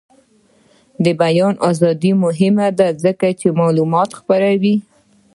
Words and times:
د 1.03 1.05
بیان 1.21 1.53
ازادي 1.69 2.11
مهمه 2.25 2.67
ده 2.79 2.87
ځکه 3.03 3.27
چې 3.39 3.47
معلومات 3.59 4.09
خپروي. 4.19 4.75